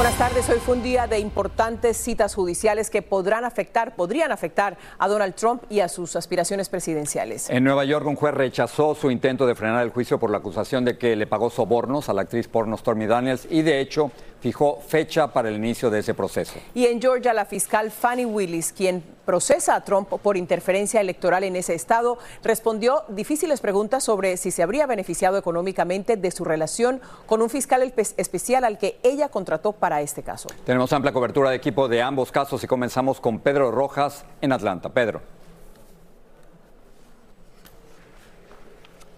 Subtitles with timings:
[0.00, 0.48] Buenas tardes.
[0.48, 5.34] Hoy fue un día de importantes citas judiciales que podrán afectar, podrían afectar a Donald
[5.34, 7.50] Trump y a sus aspiraciones presidenciales.
[7.50, 10.86] En Nueva York, un juez rechazó su intento de frenar el juicio por la acusación
[10.86, 14.10] de que le pagó sobornos a la actriz porno Stormy Daniels y, de hecho,
[14.40, 16.54] fijó fecha para el inicio de ese proceso.
[16.72, 21.56] Y en Georgia, la fiscal Fannie Willis, quien procesa a Trump por interferencia electoral en
[21.56, 27.42] ese estado, respondió difíciles preguntas sobre si se habría beneficiado económicamente de su relación con
[27.42, 30.48] un fiscal espe- especial al que ella contrató para este caso.
[30.64, 34.90] Tenemos amplia cobertura de equipo de ambos casos y comenzamos con Pedro Rojas en Atlanta.
[34.90, 35.20] Pedro.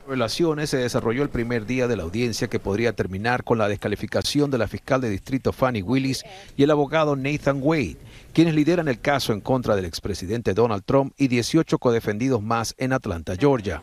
[0.06, 4.50] Relaciones se desarrolló el primer día de la audiencia que podría terminar con la descalificación
[4.50, 6.24] de la fiscal de distrito Fannie Willis
[6.56, 7.98] y el abogado Nathan Wade,
[8.32, 12.92] quienes lideran el caso en contra del expresidente Donald Trump y 18 codefendidos más en
[12.92, 13.82] Atlanta, Georgia.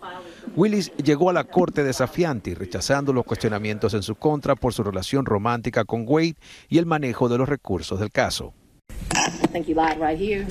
[0.56, 4.84] Willis llegó a la corte desafiante y rechazando los cuestionamientos en su contra por su
[4.84, 6.36] relación romántica con Wade
[6.70, 8.54] y el manejo de los recursos del caso.
[9.12, 10.46] I think you lied right here.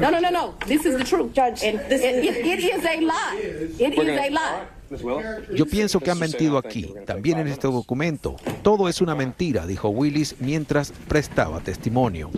[0.00, 0.54] No, no, no, no.
[0.66, 1.64] This is the truth, Judge.
[1.64, 3.36] And it, it, it is a lie.
[3.78, 4.76] It is a lie.
[5.54, 8.36] Yo pienso que han mentido aquí, también en este documento.
[8.62, 12.30] Todo es una mentira, dijo Willis mientras prestaba testimonio.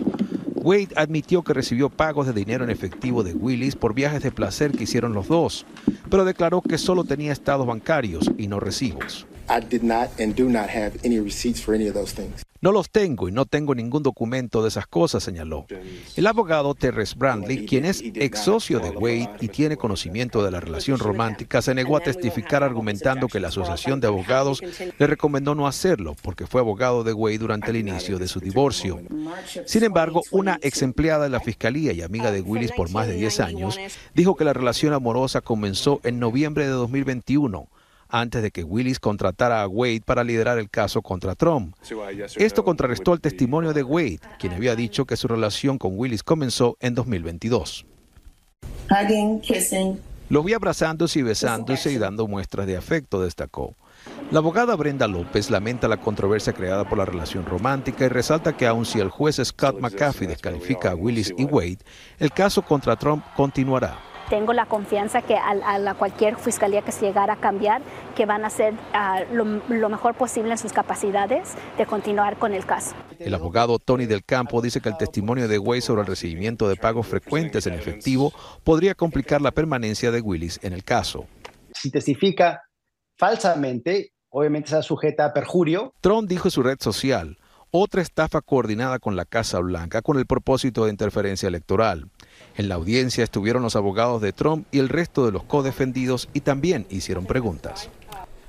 [0.69, 4.71] Wade admitió que recibió pagos de dinero en efectivo de Willis por viajes de placer
[4.71, 5.65] que hicieron los dos,
[6.11, 9.25] pero declaró que solo tenía estados bancarios y no recibos.
[9.49, 12.43] I did not and do not have any receipts for any of those things.
[12.61, 15.65] No los tengo y no tengo ningún documento de esas cosas, señaló.
[16.15, 20.59] El abogado Terrence Brandley, quien es ex socio de Wade y tiene conocimiento de la
[20.59, 24.61] relación romántica, se negó a testificar argumentando que la Asociación de Abogados
[24.97, 28.99] le recomendó no hacerlo porque fue abogado de Wade durante el inicio de su divorcio.
[29.65, 33.13] Sin embargo, una ex empleada de la Fiscalía y amiga de Willis por más de
[33.13, 33.79] 10 años
[34.13, 37.69] dijo que la relación amorosa comenzó en noviembre de 2021
[38.09, 41.75] antes de que Willis contratara a Wade para liderar el caso contra Trump.
[42.35, 46.75] Esto contrarrestó el testimonio de Wade, quien había dicho que su relación con Willis comenzó
[46.81, 47.85] en 2022.
[48.89, 49.99] Hugging, kissing.
[50.29, 53.75] Lo vi abrazándose y besándose y dando muestras de afecto, destacó.
[54.31, 58.67] La abogada Brenda López lamenta la controversia creada por la relación romántica y resalta que
[58.67, 61.79] aun si el juez Scott McAfee descalifica a Willis y Wade,
[62.19, 64.08] el caso contra Trump continuará.
[64.29, 67.81] Tengo la confianza que a, a la cualquier fiscalía que se llegara a cambiar,
[68.15, 72.53] que van a hacer ah, lo, lo mejor posible en sus capacidades de continuar con
[72.53, 72.95] el caso.
[73.17, 76.75] El abogado Tony Del Campo dice que el testimonio de Wade sobre el recibimiento de
[76.75, 78.31] pagos frecuentes en efectivo
[78.63, 81.25] podría complicar la permanencia de Willis en el caso.
[81.73, 82.61] Si testifica
[83.17, 85.93] falsamente, obviamente está sujeta a perjurio.
[86.01, 87.37] Trump dijo en su red social,
[87.71, 92.09] otra estafa coordinada con la Casa Blanca con el propósito de interferencia electoral.
[92.59, 96.41] En la audiencia estuvieron los abogados de Trump y el resto de los codefendidos y
[96.41, 97.89] también hicieron preguntas.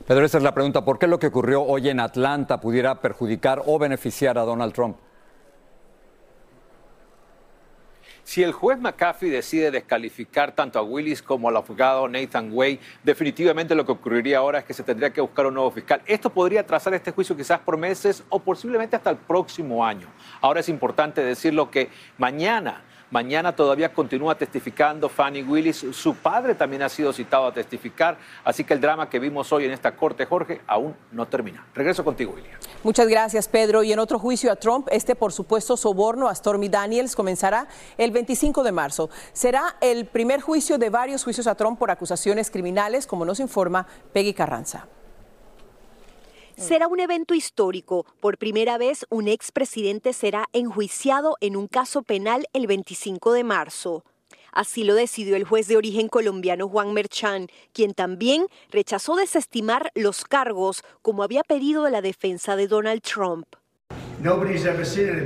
[0.05, 0.85] Pedro, esta es la pregunta.
[0.85, 4.97] ¿Por qué lo que ocurrió hoy en Atlanta pudiera perjudicar o beneficiar a Donald Trump?
[8.25, 13.77] Si el juez McAfee decide descalificar tanto a Willis como al abogado Nathan Way, definitivamente
[13.77, 16.03] lo que ocurriría ahora es que se tendría que buscar un nuevo fiscal.
[16.05, 20.09] Esto podría atrasar este juicio quizás por meses o posiblemente hasta el próximo año.
[20.41, 25.85] Ahora es importante decirlo que mañana Mañana todavía continúa testificando Fannie Willis.
[25.93, 28.17] Su padre también ha sido citado a testificar.
[28.45, 31.67] Así que el drama que vimos hoy en esta corte, Jorge, aún no termina.
[31.75, 32.55] Regreso contigo, William.
[32.85, 33.83] Muchas gracias, Pedro.
[33.83, 37.67] Y en otro juicio a Trump, este por supuesto soborno a Stormy Daniels comenzará
[37.99, 39.11] el 25 de marzo.
[39.33, 43.89] Será el primer juicio de varios juicios a Trump por acusaciones criminales, como nos informa
[44.13, 44.87] Peggy Carranza.
[46.61, 48.05] Será un evento histórico.
[48.21, 54.05] Por primera vez, un expresidente será enjuiciado en un caso penal el 25 de marzo.
[54.53, 60.25] Así lo decidió el juez de origen colombiano Juan Merchan, quien también rechazó desestimar los
[60.25, 63.47] cargos como había pedido la defensa de Donald Trump.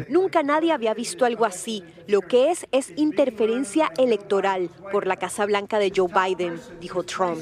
[0.09, 1.83] Nunca nadie había visto algo así.
[2.07, 7.41] Lo que es es interferencia electoral por la Casa Blanca de Joe Biden, dijo Trump.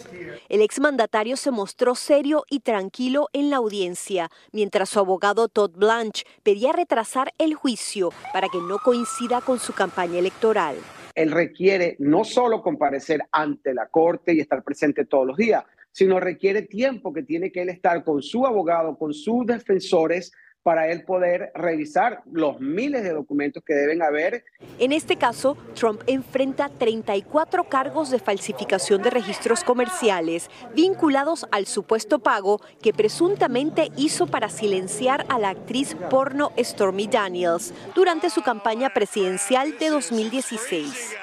[0.49, 6.25] El exmandatario se mostró serio y tranquilo en la audiencia, mientras su abogado Todd Blanche
[6.43, 10.77] pedía retrasar el juicio para que no coincida con su campaña electoral.
[11.15, 15.63] él requiere no solo comparecer ante la corte y estar presente todos los días,
[15.93, 20.33] sino requiere tiempo que tiene que él estar con su abogado, con sus defensores,
[20.63, 24.45] para él poder revisar los miles de documentos que deben haber.
[24.79, 32.21] En este caso, Trump enfrenta 34 cargos de falsificación de registros comerciales vinculados al supuesto
[32.21, 38.91] pago que presuntamente hizo para silenciar a la actriz porno Stormy Daniels durante su campaña
[38.91, 41.17] presidencial de 2016.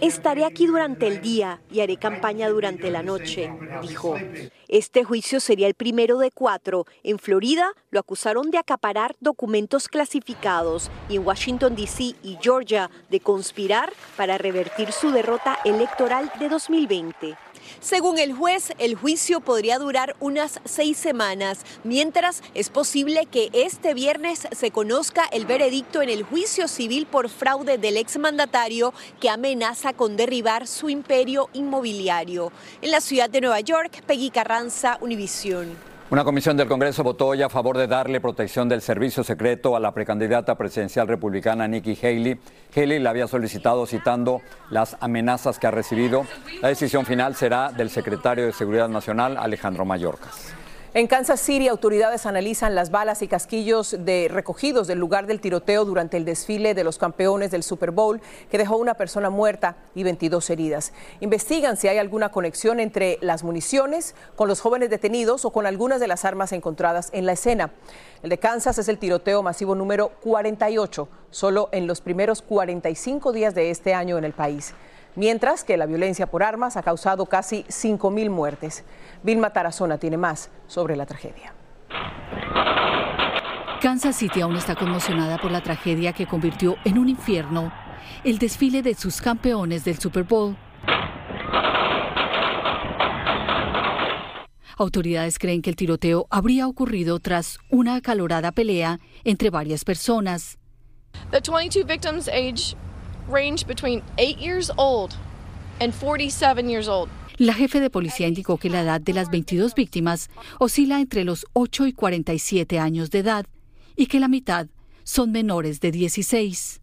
[0.00, 3.50] Estaré aquí durante el día y haré campaña durante la noche,
[3.82, 4.16] dijo.
[4.68, 6.86] Este juicio sería el primero de cuatro.
[7.02, 7.33] En Florida
[7.90, 12.14] lo acusaron de acaparar documentos clasificados y en Washington, D.C.
[12.22, 17.36] y Georgia de conspirar para revertir su derrota electoral de 2020.
[17.80, 23.94] Según el juez, el juicio podría durar unas seis semanas, mientras es posible que este
[23.94, 29.92] viernes se conozca el veredicto en el juicio civil por fraude del exmandatario que amenaza
[29.92, 32.52] con derribar su imperio inmobiliario.
[32.82, 35.93] En la ciudad de Nueva York, Peggy Carranza, Univisión.
[36.14, 39.80] Una comisión del Congreso votó hoy a favor de darle protección del servicio secreto a
[39.80, 42.38] la precandidata presidencial republicana Nikki Haley.
[42.72, 44.40] Haley la había solicitado citando
[44.70, 46.24] las amenazas que ha recibido.
[46.62, 50.54] La decisión final será del secretario de Seguridad Nacional, Alejandro Mayorkas.
[50.96, 55.84] En Kansas City, autoridades analizan las balas y casquillos de recogidos del lugar del tiroteo
[55.84, 60.04] durante el desfile de los campeones del Super Bowl, que dejó una persona muerta y
[60.04, 60.92] 22 heridas.
[61.18, 65.98] Investigan si hay alguna conexión entre las municiones con los jóvenes detenidos o con algunas
[65.98, 67.72] de las armas encontradas en la escena.
[68.22, 73.56] El de Kansas es el tiroteo masivo número 48, solo en los primeros 45 días
[73.56, 74.74] de este año en el país
[75.16, 78.84] mientras que la violencia por armas ha causado casi 5.000 muertes.
[79.22, 81.54] Vilma Tarazona tiene más sobre la tragedia.
[83.80, 87.72] Kansas City aún está conmocionada por la tragedia que convirtió en un infierno
[88.24, 90.56] el desfile de sus campeones del Super Bowl.
[94.76, 100.58] Autoridades creen que el tiroteo habría ocurrido tras una acalorada pelea entre varias personas.
[101.30, 102.76] The 22 victims age
[103.28, 105.14] range between 8 years old
[105.80, 107.08] and 47 years old.
[107.36, 110.30] La jefe de policía indicó que la edad de las 22 víctimas
[110.60, 113.46] oscila entre los 8 y 47 años de edad
[113.96, 114.68] y que la mitad
[115.02, 116.80] son menores de 16.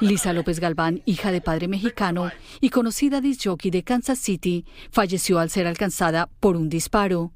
[0.00, 5.50] Lisa López Galván, hija de padre mexicano y conocida disjockey de Kansas City, falleció al
[5.50, 7.32] ser alcanzada por un disparo.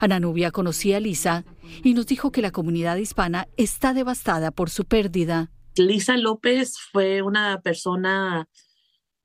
[0.00, 1.44] Ana Nubia conocía a Lisa
[1.82, 5.50] y nos dijo que la comunidad hispana está devastada por su pérdida.
[5.76, 8.48] Lisa López fue una persona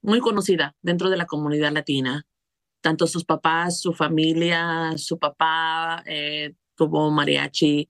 [0.01, 2.25] muy conocida dentro de la comunidad latina.
[2.81, 7.89] Tanto sus papás, su familia, su papá eh, tuvo mariachi,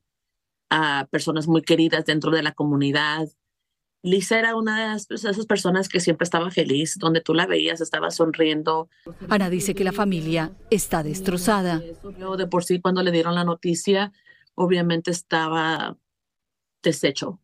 [0.69, 3.27] a personas muy queridas dentro de la comunidad.
[4.03, 8.09] Lisa era una de esas personas que siempre estaba feliz, donde tú la veías, estaba
[8.09, 8.89] sonriendo.
[9.29, 11.81] Ana dice que la familia está destrozada.
[12.17, 14.11] Yo de por sí cuando le dieron la noticia,
[14.55, 15.97] obviamente estaba
[16.81, 17.39] deshecho,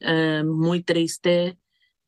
[0.00, 1.58] eh, muy triste.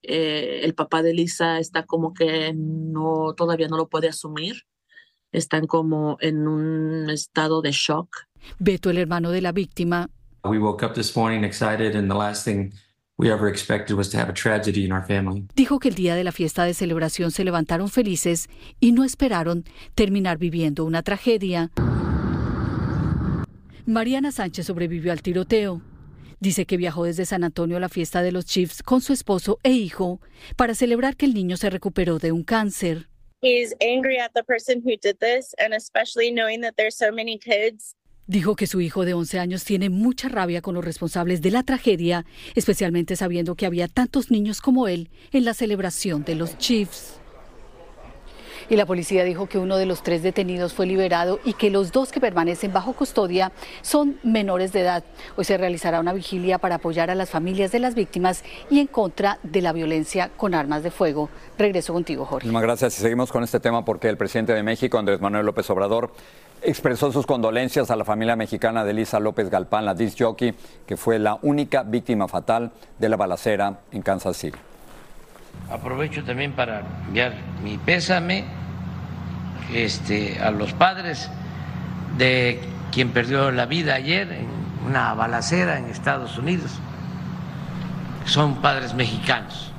[0.02, 4.62] Eh, el papá de Lisa está como que no, todavía no lo puede asumir.
[5.30, 8.16] Están como en un estado de shock.
[8.58, 10.10] Beto, el hermano de la víctima.
[15.54, 18.48] Dijo que el día de la fiesta de celebración se levantaron felices
[18.80, 19.64] y no esperaron
[19.94, 21.70] terminar viviendo una tragedia.
[23.86, 25.82] Mariana Sánchez sobrevivió al tiroteo.
[26.42, 29.60] Dice que viajó desde San Antonio a la fiesta de los Chiefs con su esposo
[29.62, 30.20] e hijo
[30.56, 33.06] para celebrar que el niño se recuperó de un cáncer.
[38.26, 41.62] Dijo que su hijo de 11 años tiene mucha rabia con los responsables de la
[41.62, 47.21] tragedia, especialmente sabiendo que había tantos niños como él en la celebración de los Chiefs
[48.72, 51.92] y la policía dijo que uno de los tres detenidos fue liberado y que los
[51.92, 53.52] dos que permanecen bajo custodia
[53.82, 55.04] son menores de edad.
[55.36, 58.86] Hoy se realizará una vigilia para apoyar a las familias de las víctimas y en
[58.86, 61.28] contra de la violencia con armas de fuego.
[61.58, 62.48] Regreso contigo, Jorge.
[62.48, 65.68] Muchas gracias y seguimos con este tema porque el presidente de México, Andrés Manuel López
[65.68, 66.10] Obrador,
[66.62, 70.54] expresó sus condolencias a la familia mexicana de Lisa López Galpán, la disc jockey,
[70.86, 74.56] que fue la única víctima fatal de la balacera en Kansas City.
[75.70, 78.44] Aprovecho también para enviar mi pésame
[79.72, 81.30] este, a los padres
[82.18, 84.46] de quien perdió la vida ayer en
[84.86, 86.72] una balacera en Estados Unidos.
[88.26, 89.72] Son padres mexicanos.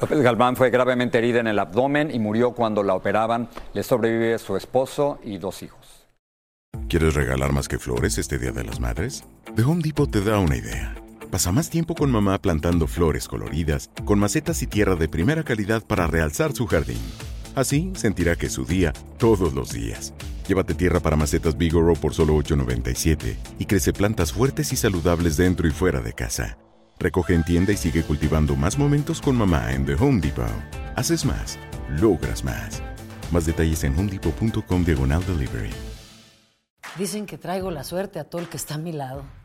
[0.00, 3.48] López Galván fue gravemente herida en el abdomen y murió cuando la operaban.
[3.72, 6.06] Le sobrevive su esposo y dos hijos.
[6.88, 9.24] ¿Quieres regalar más que flores este Día de las Madres?
[9.54, 10.94] The Home Depot te da una idea.
[11.34, 15.84] Pasa más tiempo con mamá plantando flores coloridas, con macetas y tierra de primera calidad
[15.84, 17.00] para realzar su jardín.
[17.56, 20.14] Así sentirá que es su día todos los días.
[20.46, 25.66] Llévate tierra para macetas Bigoro por solo $8.97 y crece plantas fuertes y saludables dentro
[25.66, 26.56] y fuera de casa.
[27.00, 30.46] Recoge en tienda y sigue cultivando más momentos con mamá en The Home Depot.
[30.94, 31.58] Haces más,
[32.00, 32.80] logras más.
[33.32, 35.70] Más detalles en homedepot.com diagonal delivery.
[36.96, 39.24] Dicen que traigo la suerte a todo el que está a mi lado.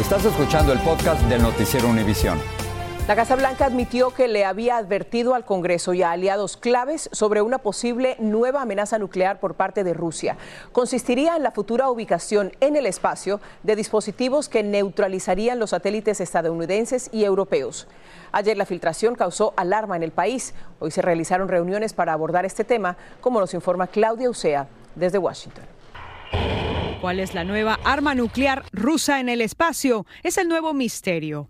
[0.00, 2.38] Estás escuchando el podcast del Noticiero Univisión.
[3.08, 7.42] La Casa Blanca admitió que le había advertido al Congreso y a aliados claves sobre
[7.42, 10.36] una posible nueva amenaza nuclear por parte de Rusia.
[10.70, 17.10] Consistiría en la futura ubicación en el espacio de dispositivos que neutralizarían los satélites estadounidenses
[17.12, 17.88] y europeos.
[18.30, 20.54] Ayer la filtración causó alarma en el país.
[20.78, 25.77] Hoy se realizaron reuniones para abordar este tema, como nos informa Claudia Usea desde Washington.
[27.00, 30.04] ¿Cuál es la nueva arma nuclear rusa en el espacio?
[30.24, 31.48] Es el nuevo misterio.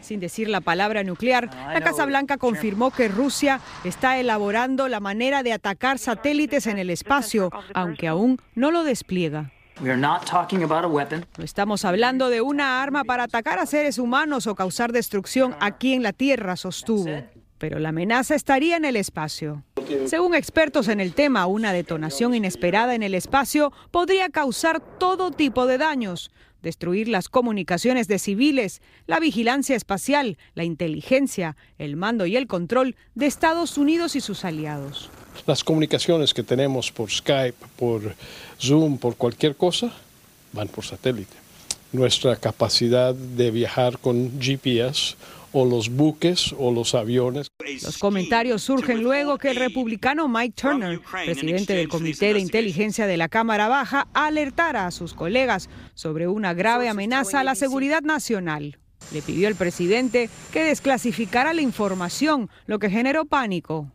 [0.00, 5.42] Sin decir la palabra nuclear, la Casa Blanca confirmó que Rusia está elaborando la manera
[5.42, 9.52] de atacar satélites en el espacio, aunque aún no lo despliega.
[9.80, 15.92] No estamos hablando de una arma para atacar a seres humanos o causar destrucción aquí
[15.92, 17.06] en la Tierra, sostuvo
[17.58, 19.64] pero la amenaza estaría en el espacio.
[20.06, 25.66] Según expertos en el tema, una detonación inesperada en el espacio podría causar todo tipo
[25.66, 26.30] de daños,
[26.62, 32.96] destruir las comunicaciones de civiles, la vigilancia espacial, la inteligencia, el mando y el control
[33.14, 35.10] de Estados Unidos y sus aliados.
[35.46, 38.14] Las comunicaciones que tenemos por Skype, por
[38.60, 39.92] Zoom, por cualquier cosa,
[40.52, 41.34] van por satélite.
[41.92, 45.16] Nuestra capacidad de viajar con GPS
[45.52, 47.48] o los buques o los aviones.
[47.82, 53.16] Los comentarios surgen luego que el republicano Mike Turner, presidente del Comité de Inteligencia de
[53.16, 58.78] la Cámara Baja, alertara a sus colegas sobre una grave amenaza a la seguridad nacional.
[59.12, 63.90] Le pidió al presidente que desclasificara la información, lo que generó pánico.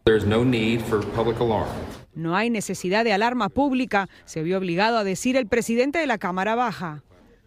[2.15, 6.17] No hay necesidad de alarma pública, se vio obligado a decir el presidente de la
[6.17, 7.03] Cámara Baja.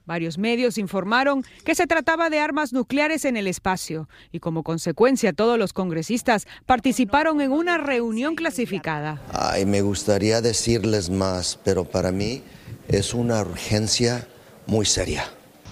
[0.06, 5.32] Varios medios informaron que se trataba de armas nucleares en el espacio y como consecuencia
[5.32, 9.20] todos los congresistas participaron en una reunión clasificada.
[9.32, 12.42] Ay, me gustaría decirles más, pero para mí
[12.86, 14.28] es una urgencia
[14.66, 15.24] muy seria.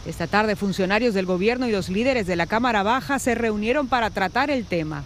[0.05, 4.11] Esta tarde funcionarios del gobierno y los líderes de la Cámara Baja se reunieron para
[4.11, 5.05] tratar el tema.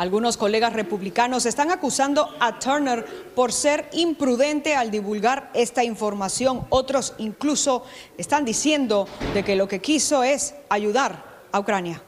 [0.00, 3.04] Algunos colegas republicanos están acusando a Turner
[3.34, 6.62] por ser imprudente al divulgar esta información.
[6.70, 7.84] Otros incluso
[8.16, 12.02] están diciendo de que lo que quiso es ayudar a Ucrania.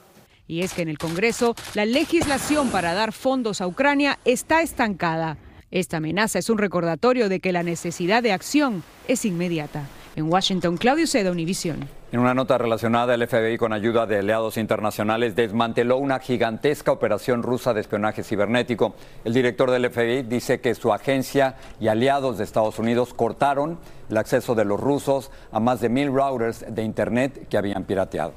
[0.48, 5.36] Y es que en el Congreso la legislación para dar fondos a Ucrania está estancada.
[5.70, 9.86] Esta amenaza es un recordatorio de que la necesidad de acción es inmediata.
[10.16, 11.86] En Washington, Claudio Seda, Univisión.
[12.12, 17.42] En una nota relacionada, el FBI, con ayuda de aliados internacionales, desmanteló una gigantesca operación
[17.42, 18.94] rusa de espionaje cibernético.
[19.24, 23.78] El director del FBI dice que su agencia y aliados de Estados Unidos cortaron
[24.10, 28.34] el acceso de los rusos a más de mil routers de Internet que habían pirateado.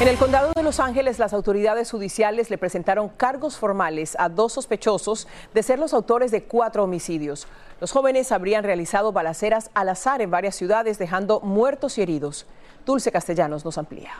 [0.00, 4.52] En el condado de Los Ángeles, las autoridades judiciales le presentaron cargos formales a dos
[4.52, 7.48] sospechosos de ser los autores de cuatro homicidios.
[7.80, 12.46] Los jóvenes habrían realizado balaceras al azar en varias ciudades, dejando muertos y heridos.
[12.86, 14.12] Dulce Castellanos nos amplía.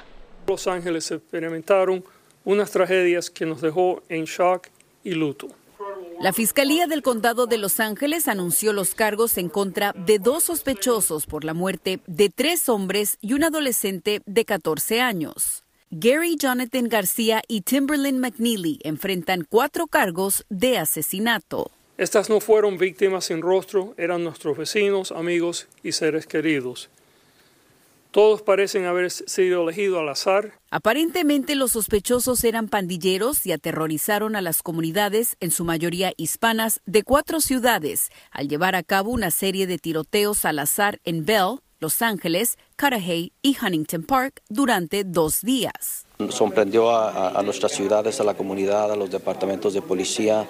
[0.49, 2.05] Los Ángeles experimentaron
[2.45, 4.67] unas tragedias que nos dejó en shock
[5.05, 5.47] y luto.
[6.19, 11.27] La Fiscalía del Condado de Los Ángeles anunció los cargos en contra de dos sospechosos
[11.27, 15.63] por la muerte de tres hombres y un adolescente de 14 años.
[15.91, 21.71] Gary Jonathan García y Timberlyn McNeely enfrentan cuatro cargos de asesinato.
[21.97, 26.91] Estas no fueron víctimas sin rostro, eran nuestros vecinos, amigos y seres queridos.
[28.11, 30.59] Todos parecen haber sido elegidos al azar.
[30.71, 37.03] Aparentemente los sospechosos eran pandilleros y aterrorizaron a las comunidades, en su mayoría hispanas, de
[37.03, 42.03] cuatro ciudades, al llevar a cabo una serie de tiroteos al azar en Bell, los
[42.03, 46.07] Ángeles, Cudahy y Huntington Park durante dos días.
[46.31, 50.47] Sorprendió a, nuestras ciudades, a la comunidad, a los departamentos de policía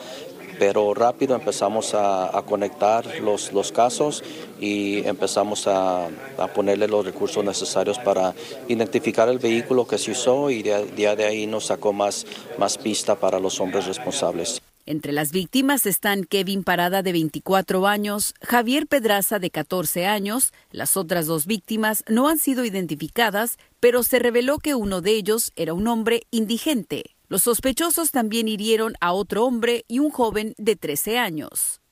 [0.58, 4.24] pero rápido empezamos a, conectar los, casos
[4.60, 6.08] y empezamos a,
[6.54, 8.34] ponerle los recursos necesarios para
[8.66, 12.26] identificar el vehículo que se usó y día de, ahí nos sacó más,
[12.58, 14.60] más pista para los hombres responsables.
[14.90, 20.54] Entre las víctimas están Kevin Parada de 24 años, Javier Pedraza de 14 años.
[20.70, 25.52] Las otras dos víctimas no han sido identificadas, pero se reveló que uno de ellos
[25.56, 27.04] era un hombre indigente.
[27.28, 31.82] Los sospechosos también hirieron a otro hombre y un joven de 13 años.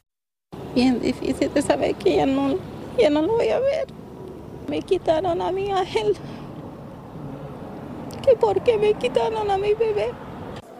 [0.74, 2.56] Bien difícil de saber que ya no,
[2.98, 3.88] ya no lo voy a ver.
[4.68, 6.16] Me quitaron a mi ángel.
[8.24, 10.14] ¿Qué por qué me quitaron a mi bebé?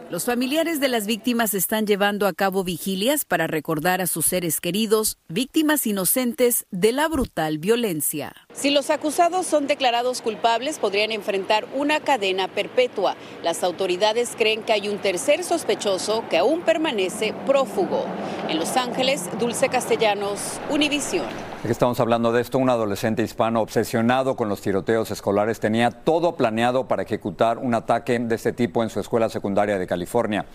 [0.09, 4.61] Los familiares de las víctimas están llevando a cabo vigilias para recordar a sus seres
[4.61, 8.33] queridos, víctimas inocentes de la brutal violencia.
[8.53, 13.17] Si los acusados son declarados culpables, podrían enfrentar una cadena perpetua.
[13.43, 18.05] Las autoridades creen que hay un tercer sospechoso que aún permanece prófugo.
[18.49, 21.56] En Los Ángeles, Dulce Castellanos, Univisión.
[21.71, 22.59] Estamos hablando de esto.
[22.59, 28.19] Un adolescente hispano obsesionado con los tiroteos escolares tenía todo planeado para ejecutar un ataque
[28.21, 30.47] de este tipo en su escuela secundaria de California.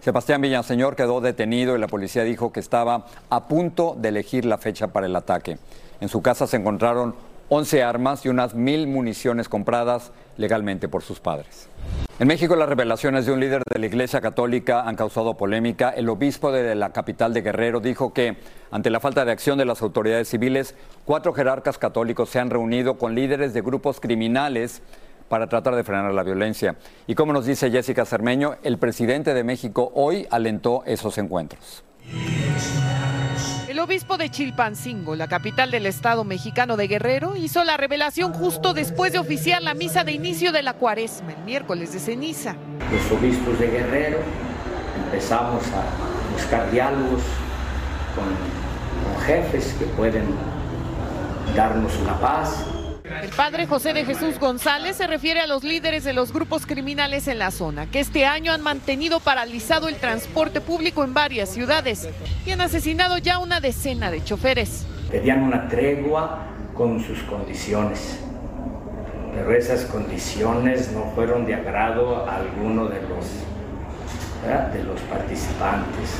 [0.00, 4.58] Sebastián Villaseñor quedó detenido y la policía dijo que estaba a punto de elegir la
[4.58, 5.58] fecha para el ataque.
[6.00, 7.16] En su casa se encontraron
[7.50, 11.68] 11 armas y unas mil municiones compradas legalmente por sus padres.
[12.20, 15.90] En México las revelaciones de un líder de la Iglesia Católica han causado polémica.
[15.90, 18.36] El obispo de la capital de Guerrero dijo que
[18.70, 22.98] ante la falta de acción de las autoridades civiles, cuatro jerarcas católicos se han reunido
[22.98, 24.82] con líderes de grupos criminales
[25.28, 26.76] para tratar de frenar la violencia.
[27.06, 31.82] Y como nos dice Jessica Cermeño, el presidente de México hoy alentó esos encuentros.
[33.70, 38.74] El obispo de Chilpancingo, la capital del estado mexicano de Guerrero, hizo la revelación justo
[38.74, 42.56] después de oficiar la misa de inicio de la cuaresma, el miércoles de ceniza.
[42.90, 44.18] Los obispos de Guerrero
[45.04, 47.22] empezamos a buscar diálogos
[48.16, 50.24] con, jefes que pueden
[51.54, 52.64] darnos una paz,
[53.30, 57.28] el padre José de Jesús González se refiere a los líderes de los grupos criminales
[57.28, 62.08] en la zona, que este año han mantenido paralizado el transporte público en varias ciudades
[62.44, 64.84] y han asesinado ya una decena de choferes.
[65.10, 68.18] Pedían una tregua con sus condiciones,
[69.32, 73.26] pero esas condiciones no fueron de agrado a alguno de los,
[74.72, 76.10] de los participantes.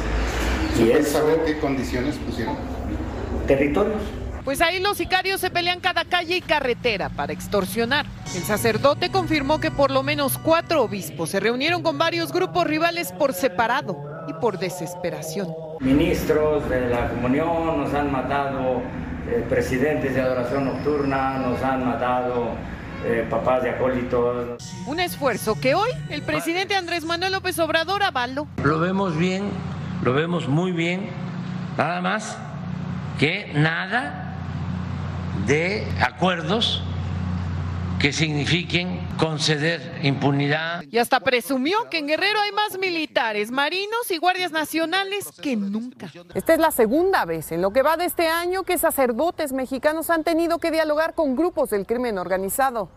[0.77, 2.57] ¿Se puede saber qué condiciones pusieron?
[3.49, 4.03] Territorios
[4.51, 8.05] pues ahí los sicarios se pelean cada calle y carretera para extorsionar.
[8.35, 13.13] El sacerdote confirmó que por lo menos cuatro obispos se reunieron con varios grupos rivales
[13.13, 15.55] por separado y por desesperación.
[15.79, 18.83] Ministros de la comunión nos han matado,
[19.29, 22.49] eh, presidentes de adoración nocturna nos han matado.
[23.05, 24.75] Eh, papás de acólitos.
[24.85, 28.49] Un esfuerzo que hoy el presidente Andrés Manuel López Obrador avaló.
[28.65, 29.45] Lo vemos bien,
[30.03, 31.09] lo vemos muy bien,
[31.79, 32.37] nada más
[33.21, 34.20] que nada
[35.51, 36.81] de acuerdos
[37.99, 40.85] que signifiquen conceder impunidad.
[40.89, 46.09] Y hasta presumió que en Guerrero hay más militares, marinos y guardias nacionales que nunca.
[46.35, 50.09] Esta es la segunda vez en lo que va de este año que sacerdotes mexicanos
[50.09, 52.89] han tenido que dialogar con grupos del crimen organizado.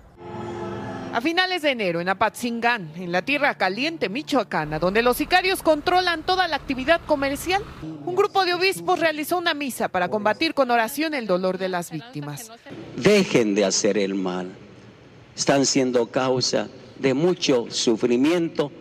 [1.13, 6.23] A finales de enero, en Apatzingán, en la tierra caliente michoacana, donde los sicarios controlan
[6.23, 11.13] toda la actividad comercial, un grupo de obispos realizó una misa para combatir con oración
[11.13, 12.52] el dolor de las víctimas.
[12.97, 14.54] Dejen de hacer el mal.
[15.36, 18.71] Están siendo causa de mucho sufrimiento.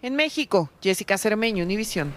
[0.00, 2.14] En México, Jessica Cermeño, Univisión.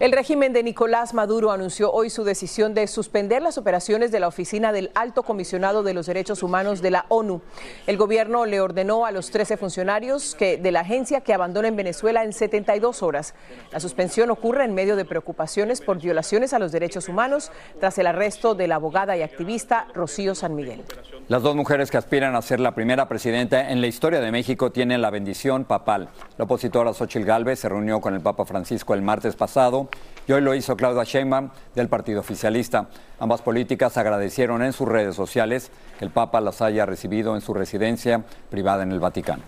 [0.00, 4.28] El régimen de Nicolás Maduro anunció hoy su decisión de suspender las operaciones de la
[4.28, 7.42] oficina del Alto Comisionado de los Derechos Humanos de la ONU.
[7.88, 12.32] El gobierno le ordenó a los 13 funcionarios de la agencia que abandonen Venezuela en
[12.32, 13.34] 72 horas.
[13.72, 18.06] La suspensión ocurre en medio de preocupaciones por violaciones a los derechos humanos tras el
[18.06, 20.84] arresto de la abogada y activista Rocío San Miguel.
[21.26, 24.70] Las dos mujeres que aspiran a ser la primera presidenta en la historia de México
[24.70, 26.08] tienen la bendición papal.
[26.36, 29.87] La opositora Xochitl Gálvez se reunió con el Papa Francisco el martes pasado
[30.26, 32.88] y hoy lo hizo Claudia Sheinbaum del Partido Oficialista.
[33.18, 37.54] Ambas políticas agradecieron en sus redes sociales que el Papa las haya recibido en su
[37.54, 39.42] residencia privada en el Vaticano.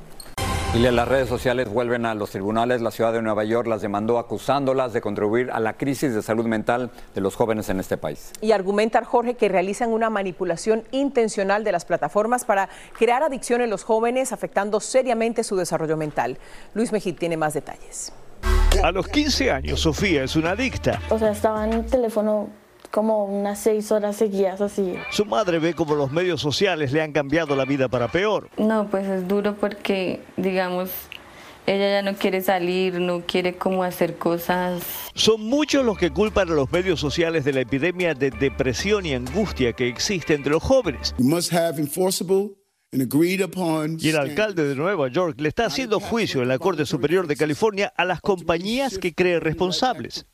[0.73, 2.81] Y las redes sociales vuelven a los tribunales.
[2.81, 6.47] La ciudad de Nueva York las demandó acusándolas de contribuir a la crisis de salud
[6.47, 8.31] mental de los jóvenes en este país.
[8.41, 13.71] Y argumenta Jorge que realizan una manipulación intencional de las plataformas para crear adicción en
[13.71, 16.39] los jóvenes, afectando seriamente su desarrollo mental.
[16.73, 18.13] Luis Mejid tiene más detalles.
[18.83, 21.01] A los 15 años, Sofía es una adicta.
[21.11, 22.49] O sea, estaba en el teléfono
[22.91, 24.95] como unas seis horas seguidas así.
[25.11, 28.49] Su madre ve como los medios sociales le han cambiado la vida para peor.
[28.57, 30.91] No, pues es duro porque, digamos,
[31.67, 34.83] ella ya no quiere salir, no quiere como hacer cosas.
[35.15, 39.15] Son muchos los que culpan a los medios sociales de la epidemia de depresión y
[39.15, 41.15] angustia que existe entre los jóvenes.
[42.93, 47.37] Y el alcalde de Nueva York le está haciendo juicio en la Corte Superior de
[47.37, 50.27] California a las compañías que cree responsables.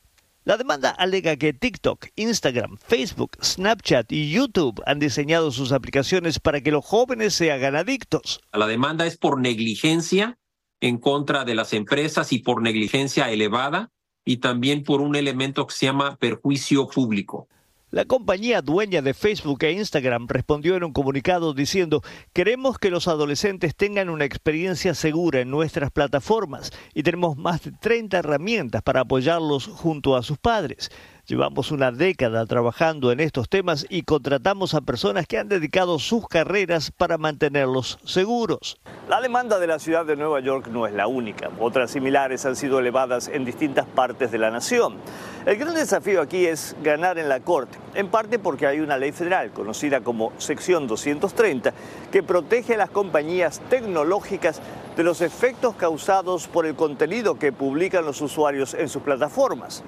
[0.45, 6.63] La demanda alega que TikTok, Instagram, Facebook, Snapchat y YouTube han diseñado sus aplicaciones para
[6.63, 8.41] que los jóvenes se hagan adictos.
[8.53, 10.39] La demanda es por negligencia
[10.81, 13.91] en contra de las empresas y por negligencia elevada
[14.25, 17.49] y también por un elemento que se llama perjuicio público.
[17.93, 23.07] La compañía dueña de Facebook e Instagram respondió en un comunicado diciendo, queremos que los
[23.07, 29.03] adolescentes tengan una experiencia segura en nuestras plataformas y tenemos más de 30 herramientas para
[29.03, 30.91] apoyarlos junto a sus padres.
[31.29, 36.29] Llevamos una década trabajando en estos temas y contratamos a personas que han dedicado sus
[36.29, 38.79] carreras para mantenerlos seguros.
[39.09, 41.51] La demanda de la ciudad de Nueva York no es la única.
[41.59, 44.99] Otras similares han sido elevadas en distintas partes de la nación.
[45.47, 49.11] El gran desafío aquí es ganar en la Corte, en parte porque hay una ley
[49.11, 51.75] federal conocida como Sección 230
[52.13, 54.63] que protege a las compañías tecnológicas
[54.97, 59.83] de los efectos causados por el contenido que publican los usuarios en sus plataformas.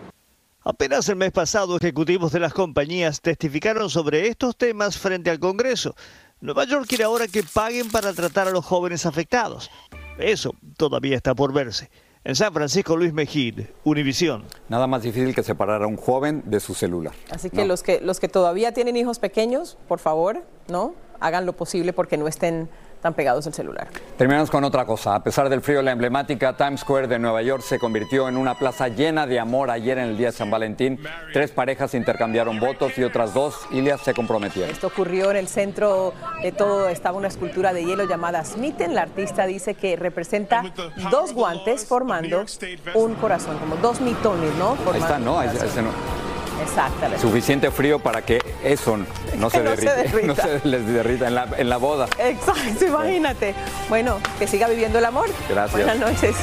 [0.70, 5.96] Apenas el mes pasado, ejecutivos de las compañías testificaron sobre estos temas frente al Congreso.
[6.42, 9.70] Nueva York quiere ahora que paguen para tratar a los jóvenes afectados.
[10.18, 11.88] Eso todavía está por verse.
[12.22, 14.44] En San Francisco, Luis Mejid, Univisión.
[14.68, 17.14] Nada más difícil que separar a un joven de su celular.
[17.30, 20.92] Así que los que los que todavía tienen hijos pequeños, por favor, ¿no?
[21.18, 22.68] Hagan lo posible porque no estén
[23.00, 23.88] tan pegados al celular.
[24.16, 25.14] Terminamos con otra cosa.
[25.14, 28.58] A pesar del frío, la emblemática Times Square de Nueva York se convirtió en una
[28.58, 31.00] plaza llena de amor ayer en el día de San Valentín.
[31.32, 34.70] Tres parejas intercambiaron votos y otras dos, Ilias, se comprometieron.
[34.70, 38.94] Esto ocurrió en el centro de todo, estaba una escultura de hielo llamada Smitten.
[38.94, 40.64] La artista dice que representa
[41.10, 42.44] dos guantes formando
[42.94, 44.76] un corazón, como dos mitones, ¿no?
[44.92, 45.38] Ahí está, ¿no?
[45.38, 46.17] Ahí, no.
[46.62, 47.20] Exactamente.
[47.20, 48.96] Suficiente frío para que eso
[49.36, 50.26] no se, no derrita, se derrita.
[50.26, 52.08] no se les derrita en la, en la boda.
[52.18, 53.54] Exacto, imagínate.
[53.88, 55.28] Bueno, que siga viviendo el amor.
[55.48, 55.72] Gracias.
[55.72, 56.36] Buenas noches.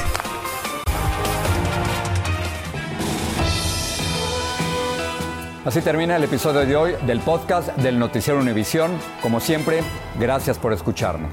[5.64, 8.92] Así termina el episodio de hoy del podcast del Noticiero Univisión.
[9.20, 9.82] Como siempre,
[10.16, 11.32] gracias por escucharnos.